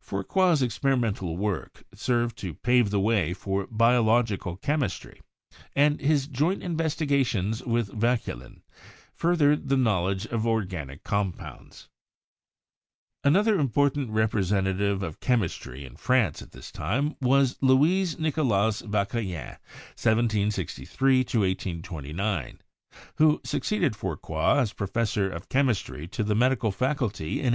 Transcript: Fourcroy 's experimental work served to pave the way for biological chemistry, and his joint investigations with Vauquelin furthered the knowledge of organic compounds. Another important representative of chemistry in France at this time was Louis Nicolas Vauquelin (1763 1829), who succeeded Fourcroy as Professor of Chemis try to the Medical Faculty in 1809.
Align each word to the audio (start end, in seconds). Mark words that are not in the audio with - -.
Fourcroy 0.00 0.52
's 0.56 0.60
experimental 0.60 1.36
work 1.36 1.84
served 1.94 2.36
to 2.38 2.54
pave 2.54 2.90
the 2.90 2.98
way 2.98 3.32
for 3.32 3.68
biological 3.68 4.56
chemistry, 4.56 5.20
and 5.76 6.00
his 6.00 6.26
joint 6.26 6.60
investigations 6.60 7.62
with 7.62 7.86
Vauquelin 7.92 8.64
furthered 9.14 9.68
the 9.68 9.76
knowledge 9.76 10.26
of 10.26 10.44
organic 10.44 11.04
compounds. 11.04 11.88
Another 13.22 13.60
important 13.60 14.10
representative 14.10 15.04
of 15.04 15.20
chemistry 15.20 15.84
in 15.84 15.94
France 15.94 16.42
at 16.42 16.50
this 16.50 16.72
time 16.72 17.14
was 17.20 17.56
Louis 17.60 18.18
Nicolas 18.18 18.80
Vauquelin 18.80 19.56
(1763 19.94 21.18
1829), 21.22 22.60
who 23.18 23.40
succeeded 23.44 23.94
Fourcroy 23.94 24.58
as 24.58 24.72
Professor 24.72 25.30
of 25.30 25.48
Chemis 25.48 25.80
try 25.84 26.06
to 26.06 26.24
the 26.24 26.34
Medical 26.34 26.72
Faculty 26.72 27.34
in 27.34 27.54
1809. - -